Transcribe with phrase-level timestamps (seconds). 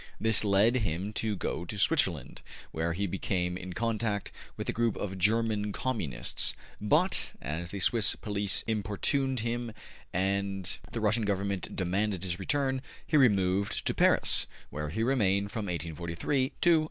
[0.19, 4.95] This led him to go to Switzerland, where he came in contact with a group
[4.97, 9.71] of German Communists, but, as the Swiss police importuned him
[10.11, 15.65] and the Russian Government demanded his return, he removed to Paris, where he remained from
[15.65, 16.79] 1843 to 1847.